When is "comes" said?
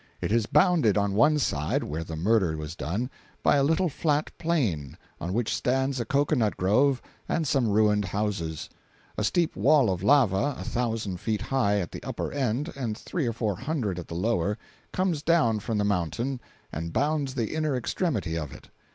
14.91-15.21